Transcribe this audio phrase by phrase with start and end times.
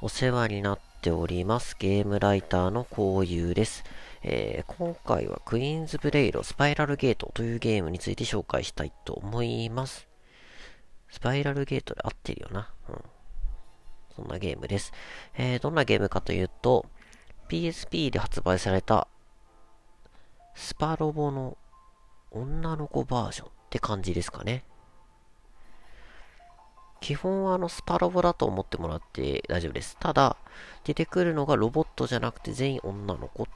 [0.00, 1.74] お世話になっております。
[1.76, 3.82] ゲームライターのこういうです。
[4.22, 10.06] えー、今回はクイーンズブレイロスパイラルゲートというゲームについて紹介したいと思います。
[11.08, 12.70] スパイラルゲートで合ってるよな。
[12.88, 13.02] うん。
[14.14, 14.92] そんなゲームです。
[15.36, 16.86] えー、どんなゲームかというと、
[17.48, 19.08] PSP で発売された
[20.54, 21.58] スパロボの
[22.30, 24.62] 女の子バージョンって感じですかね。
[27.00, 29.96] 基本はあのスパロボだと思ってもらって大丈夫です。
[30.00, 30.36] ただ、
[30.84, 33.46] 出てくるのがロボットじゃなくて全員女の子。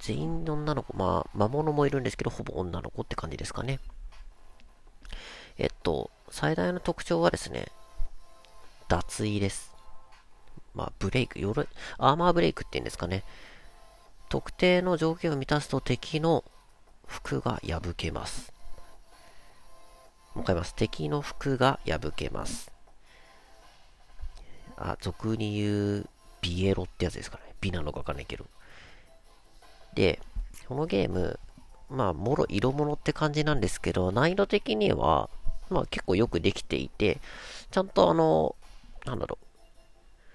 [0.00, 0.96] 全員女の子。
[0.96, 3.80] まあ、魔物もいるんですけど、ほぼ女の子って感じですかね。
[5.58, 7.66] えっと、最大の特徴はですね、
[8.88, 9.74] 脱衣です。
[10.74, 11.66] まあ、ブレイク、よろ
[11.98, 13.24] アーマーブレイクって言うんですかね。
[14.28, 16.44] 特定の条件を満たすと敵の
[17.06, 18.52] 服が破けます。
[20.34, 20.74] もう一回言います。
[20.74, 22.79] 敵の服が破けます。
[24.80, 26.06] あ、俗に言う、
[26.40, 27.42] ビエロってやつですかね。
[27.60, 28.46] ビなのかわかんないけど。
[29.94, 30.20] で、
[30.66, 31.38] このゲーム、
[31.90, 35.28] まあ、もろ色物って感じなんですけど、難易度的には、
[35.68, 37.20] まあ結構よくできていて、
[37.70, 38.56] ちゃんとあの、
[39.04, 39.46] なんだろう、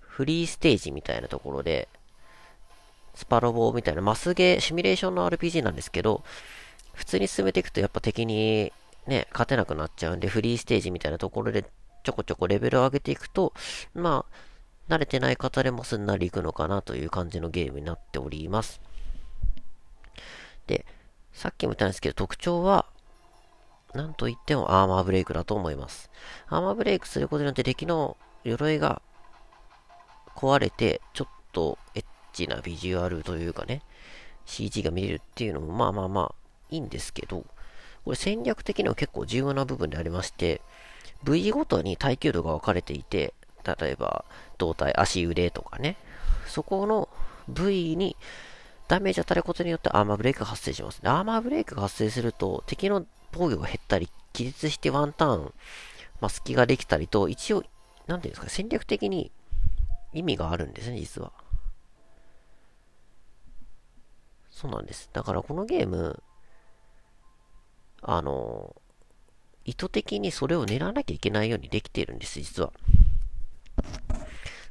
[0.00, 1.88] フリーステージみたいなところで、
[3.14, 6.22] スパロボみたいなマスゲー、シミュレーションの RPG なんですけど、
[6.94, 8.72] 普通に進めていくとやっぱ敵に
[9.06, 11.64] ね、勝てなくなっちゃうんで、フリーステージみたいなところで
[12.08, 13.52] ちょこちょこレベルを上げていくと、
[13.92, 14.24] ま
[14.88, 18.80] あ、慣れてない方でもすんなりいくのかなという感じのゲームになっております。
[20.66, 20.86] で、
[21.34, 22.86] さっきも言ったんですけど、特徴は、
[23.92, 26.10] なんといってもアーマーブレイクだと思います。
[26.46, 29.02] アーマーブレイクすることによって敵の鎧が
[30.34, 33.82] 壊れて、ちょっとエッチなビジュアルというかね、
[34.46, 36.34] CG が見れるっていうのもまあまあまあ
[36.70, 37.44] いいんですけど、
[38.06, 40.62] これ戦略的には結構重要な部分でありまして、
[41.22, 44.24] 部位ごとに耐久度が分かれていて、例えば
[44.56, 45.96] 胴体、足、腕とかね、
[46.46, 47.08] そこの
[47.48, 48.16] 部位に
[48.88, 51.00] ダメージ当たることによってアーマーブレイクが発生します。
[51.04, 55.54] アーマーブレイクが発生すると敵の防御が減ったり、気絶してワンターン、
[56.20, 57.64] まあ、隙ができたりと、一応、
[58.06, 59.30] なんていうんですか、戦略的に
[60.12, 61.32] 意味があるんですね、実は。
[64.50, 65.10] そうなんです。
[65.12, 66.22] だからこのゲーム、
[68.02, 68.74] あの、
[69.68, 72.72] 意図的にそれを狙わなきゃいけないようにできているんです、実は。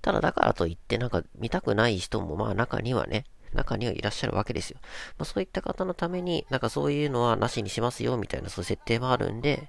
[0.00, 4.78] ただだからといってなんか見たくない人もまあ中にはね、中にはいらっしゃるわけですよ。
[5.18, 9.68] まあ、そういった方のために、なんかそういうのはなしにしますよみたいなそういう設定もあるんで、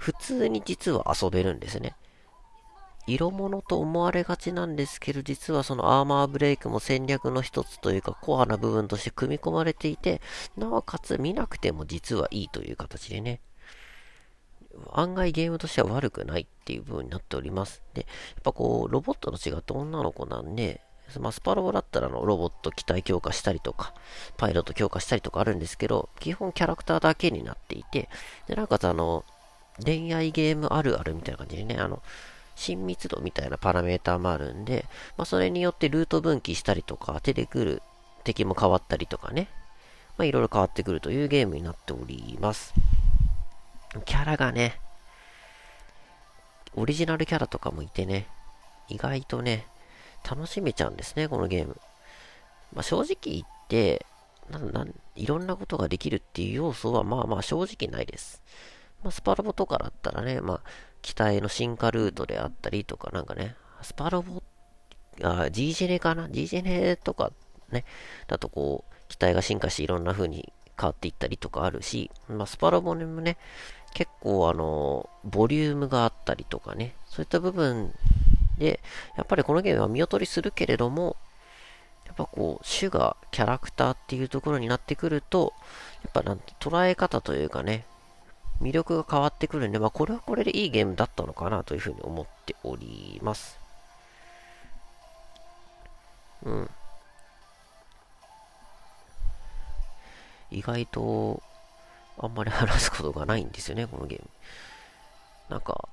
[0.00, 1.94] 普通に実は遊べるんですね。
[3.06, 10.20] 色物と思われがちなんですけど、実はそのアーマーブレイクも戦略の一つというかコアな部分として組み込まれていて、
[10.56, 13.40] なおかつ見なくても実はいいという形でね、
[14.92, 17.82] 案外ゲームとしては悪くないっていう部分になっております。
[17.94, 18.06] で、や
[18.40, 20.80] っぱこう、ロボットの違って女の子なんで、
[21.20, 23.94] まあ、スパロボだったらのロボット機体強化したりとか、
[24.36, 28.08] パイロット強化したりとかあるんですけど、基本キャラクターだけになっていて、
[28.48, 29.24] で、なんかあの、
[29.84, 32.02] 恋愛ゲームあるあるみたいな感じでね、あの、
[32.56, 37.82] 親密度みたいなパラメーターもあるんで、まあ、それによってルート分岐したりとか、出てくる
[38.24, 39.48] 敵も変わったりとかね、
[40.18, 42.74] まあ、いろいろ変わってくるというゲームになっております。
[44.02, 44.80] キャラがね、
[46.74, 48.28] オリジナルキャラとかもいてね、
[48.88, 49.66] 意外とね、
[50.28, 51.80] 楽しめちゃうんですね、このゲーム。
[52.74, 54.04] まあ、正直言って、
[54.50, 54.86] なな
[55.16, 58.42] いろんなことができるっていう要素はまあまあ正直ないです。
[59.02, 60.60] まあ、スパロボとかだったらね、まあ、
[61.02, 64.42] 機体の進化ルートであったりとか、なんかね、スパロボ、
[65.22, 67.32] あ、G ジェネかな ?G ジェネとか
[67.70, 67.84] ね、
[68.26, 73.38] だとこう、機体が進化していろんな風に変わっていったりとかあるし、まあ、スパロボにもね、
[73.96, 77.94] 結構あの、ボリュームがあったりとかね、そういった部分
[78.58, 78.80] で、
[79.16, 81.16] やっぱりこのゲームは見劣りするけれども、
[82.04, 85.54] やっぱこう、種がキャラクターっていうところになってくると、
[86.02, 87.86] やっぱなんて捉え方というかね、
[88.60, 93.58] 魅力が変わってくるんで、まあこれはこれでいいゲームだったのかなというふうに思っております。
[96.44, 96.70] うん。
[100.50, 101.42] 意外と、
[102.18, 104.30] あんまり話すことがないんですよね、 このゲーム。
[105.48, 105.88] なんか、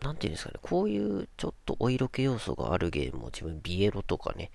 [0.00, 4.50] なんていうんですかね、こういうちょっとお色気要素があるゲームを自分ビエロとかね、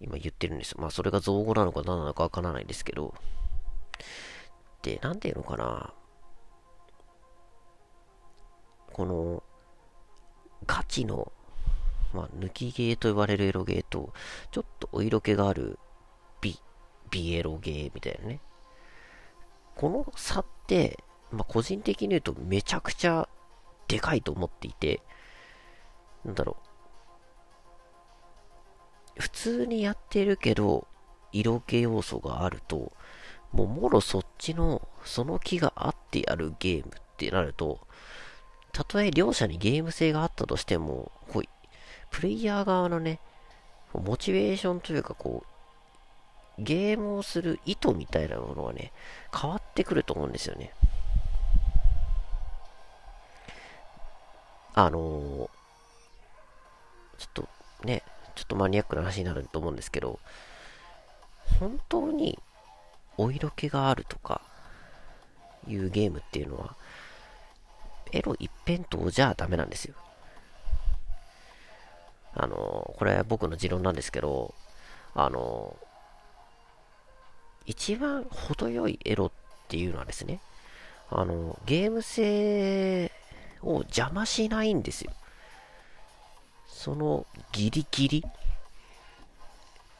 [0.00, 0.78] 今言ってるんですよ。
[0.80, 3.14] まあそれが造語なのか何なのかわからないですけど、
[4.82, 5.94] で、なんていうのかな、
[8.92, 9.42] この、
[10.66, 11.32] ガチの、
[12.12, 14.12] まあ抜きゲーと言われるエロゲーと、
[14.50, 15.78] ちょっとお色気がある
[16.40, 16.58] ビ、
[17.10, 18.40] ビエロゲーみたいなね。
[19.76, 20.98] この差って、
[21.30, 23.28] まあ個人的に言うとめちゃくちゃ
[23.86, 25.02] でかいと思っていて、
[26.24, 26.56] なんだろ
[29.16, 30.88] う、普通にやってるけど、
[31.32, 32.92] 色気要素があると、
[33.52, 37.86] もうもろそっちの、その気があってやるゲームってなると、
[38.72, 41.42] たとえ両者にゲーム性があったとしても、こう、
[42.10, 43.20] プレイヤー側のね、
[43.94, 45.55] モチベーションというかこう、
[46.58, 48.92] ゲームをする意図みたいなものがね、
[49.38, 50.72] 変わってくると思うんですよね。
[54.74, 54.98] あの、
[57.18, 57.48] ちょっと
[57.84, 58.02] ね、
[58.34, 60.18] ちょっとマニアックな話になると思うんですけど、
[61.58, 62.38] 本当に
[63.16, 64.42] お色気があるとか
[65.66, 66.76] いうゲームっていうのは、
[68.12, 69.94] エロ一辺倒じゃダメなんですよ。
[72.34, 74.54] あの、これは僕の持論なんですけど、
[75.14, 75.76] あの、
[77.66, 79.30] 一番程よいエロっ
[79.68, 80.40] ていうのはですね、
[81.10, 83.10] あの、ゲーム性
[83.62, 85.12] を邪魔しないんですよ。
[86.66, 88.24] そのギリギリ、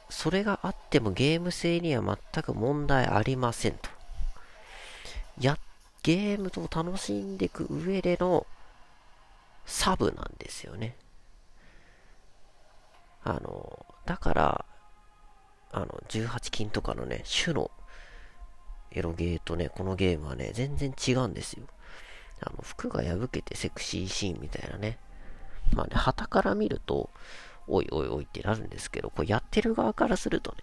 [0.09, 3.97] それがあってもゲーム性には全く問題ありませんと。
[5.39, 5.57] や、
[6.03, 8.47] ゲームを楽しんでいく上での
[9.65, 10.95] サブなんですよね。
[13.23, 14.65] あの、だから、
[15.71, 17.71] あの、18金とかのね、種の
[18.91, 21.65] エロゲーとね、このゲームはね、全然違うんですよ。
[22.41, 24.97] あの、服が破けてセクシーシーンみたいなね。
[25.73, 27.09] まあね、旗から見ると、
[27.67, 30.57] おいおいおいってなるんですけど、これやってる側からするとね、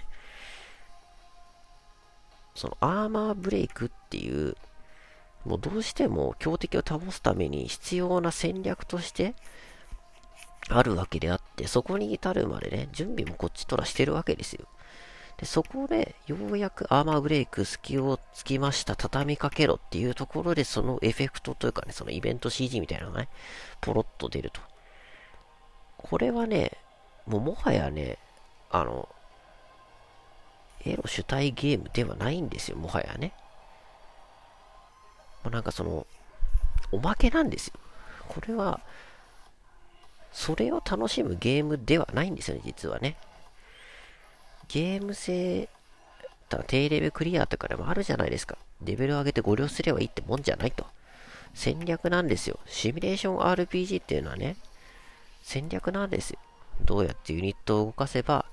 [2.55, 4.57] そのアーマーブレイクっていう、
[5.45, 9.35] もうどうしても強敵を倒すために必要な戦略として、
[10.71, 14.67] あるわけであって、そこに至るまでね、準備もこっちとらしてるわけですよ。
[15.39, 23.29] で、そこで、ようやくアーマーブレイク、隙をつきました、畳みかけろっていうところで、そのエフェクトというかね、そのイベント CG みたいなのがね、
[23.81, 24.61] ポロッと出ると。
[25.99, 26.79] これはね、
[27.27, 28.19] もうもはやね、
[28.71, 29.09] あの、
[30.85, 33.33] エロ主体ゲームではないんですよ、もはやね。
[35.43, 36.07] もうなんかその、
[36.93, 37.75] おまけなんですよ。
[38.29, 38.81] これは、
[40.33, 43.17] それを楽しむゲームではないんですよね、実はね。
[44.69, 45.69] ゲーム性、
[46.67, 48.59] 低レベルクリアとかでもあるじゃないですか。
[48.83, 50.87] レベル上げてご了すればいいってもんじゃないと。
[51.55, 52.59] 戦略なんですよ。
[52.67, 54.57] シミュレーション RPG っていうのはね、
[55.43, 56.39] 戦略なんですよ。
[56.85, 58.47] どうやってユニットを動かせば、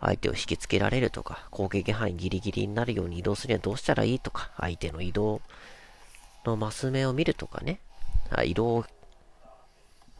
[0.00, 5.40] 相手を引きつけられるとか、攻撃範囲ギリギリになるように移動するにはどうしたらいいとか、相手の移動
[6.44, 7.80] のマス目を見るとかね、
[8.30, 8.84] あ移動、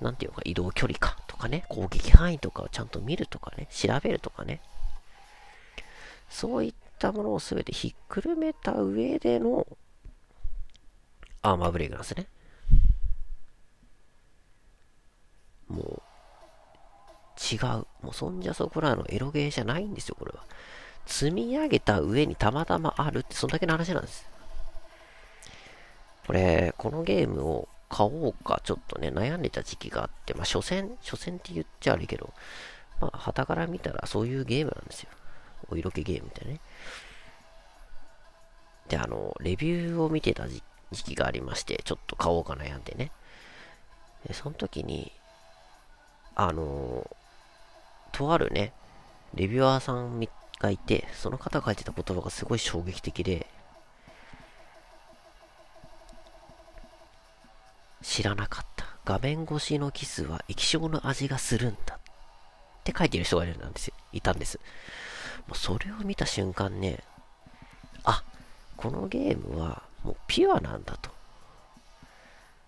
[0.01, 4.61] なんていうか、移動距離かとかね、攻撃範囲とかをちゃんと見るとかね、調べるとかね、
[6.29, 9.67] そういったものを全てひっくるめた上での
[11.43, 12.27] アーマーブレイクなんですね。
[15.69, 16.03] もう、
[17.55, 17.87] 違う。
[18.03, 20.45] もうそんじゃそこらのエロゲーじゃないんですよ、これは。
[21.07, 24.27] 積み上げた上にたまたまあるって、そんだけの話なんです。
[26.27, 32.33] これ、このゲームを買おうか、ちょっとね、悩んでた時期があって、まあ、所詮、所詮って言っちゃ悪いけど、
[33.01, 35.11] まあ、旗から見たらそういうゲームなんですよ。
[35.71, 36.61] お色気ゲームみたいなね。
[38.89, 40.63] で、あの、レビューを見てた時
[40.93, 43.11] 期がありまして、ちょっと買おうか悩んでね。
[44.27, 45.13] で、その時に、
[46.35, 47.09] あの、
[48.13, 48.73] とあるね、
[49.35, 50.27] レビュアーさん
[50.61, 53.47] がいて、その方が書いてた言葉がすごい衝撃的で、
[58.03, 58.87] 知らなかった。
[59.05, 61.97] 画面越しのキスは液晶の味がするんだ。
[61.97, 61.99] っ
[62.85, 63.93] て書いてる人がいるんです。
[64.13, 64.61] いたんです。
[65.47, 67.03] もうそれを見た瞬間ね、
[68.05, 68.23] あ、
[68.77, 71.11] このゲームはもうピュアなんだと。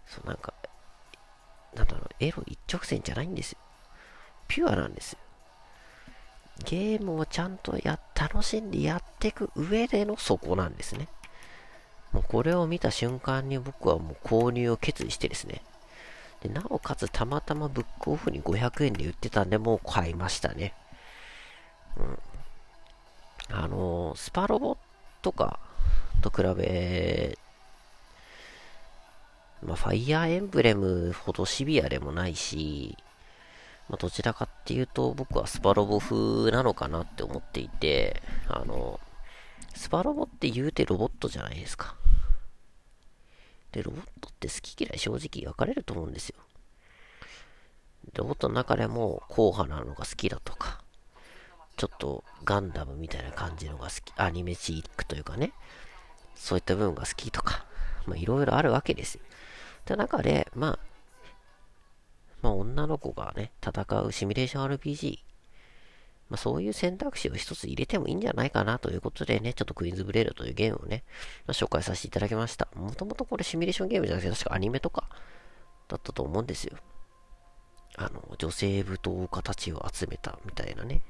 [0.06, 0.52] そうなんか、
[1.74, 3.58] なんだろう、エロ一直線じゃないんですよ。
[4.48, 5.18] ピュアなんですよ。
[6.64, 11.08] ゲームをちゃんとや、楽しんでやっていく上でのそこなんですね。
[12.12, 15.62] もうこれを見た瞬間に僕はもう購入を決意してですね。
[16.42, 20.74] でなおかつたまたまブックオフに500円で売ってたんで、もう買いましたね。
[21.96, 22.18] うん。
[23.52, 24.78] あの、スパロボ
[25.22, 25.58] とか
[26.22, 27.38] と比べ、
[29.62, 32.96] まあ、ファイヤーエンブレムほどシビアでもないし、
[33.88, 39.00] まあ、どちらかっていうと僕はスパロボ風なのかなって思っていて、あの、
[39.74, 41.94] スパロボって言うてロボットじゃないですか。
[43.72, 46.36] で、ロボットって好き嫌い正直分かれると思うんですよ。
[48.14, 50.80] ロボットの中でも硬派なのが好きだとか、
[51.80, 55.54] ちょっとガンダムみたいな感じのが好き、アニメチックというかね、
[56.34, 57.64] そういった部分が好きとか、
[58.04, 59.22] まあいろいろあるわけですよ。
[59.80, 60.78] って中で、まあ、
[62.42, 65.20] まあ女の子がね、戦うシミュレーション RPG、
[66.28, 71.02] まあ、そういう選択肢を一つ入れてもいいんじゃないかなということでね、ちょっとクイーンズブレードというゲームをね、
[71.46, 72.68] まあ、紹介させていただきました。
[72.76, 75.08] もともとこれシミュレーションゲームじゃなくて、確かアニメとか
[75.88, 76.76] だったと思うんですよ。
[77.96, 81.00] あの、女性舞踏家たちを集めたみたいなね。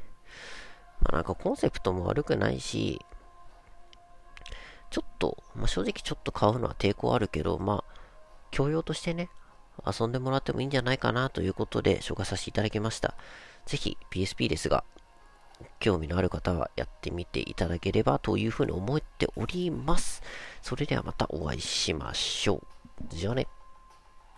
[1.02, 3.00] まあなんかコンセプトも悪くないし、
[4.90, 8.00] ちょっと、まあ正直ちょっと買うのは抵抗あるけど、まあ、
[8.50, 9.30] 教養としてね、
[9.86, 13.14] 遊んでもらってもいいんじゃないかなということで紹介させていただきました。
[13.66, 14.84] ぜひ PSP ですが、
[15.78, 20.22] 興味のある方はやってみていただければというふうに思っております。
[20.62, 23.14] それではまたお会いしましょう。
[23.14, 23.46] じゃあね。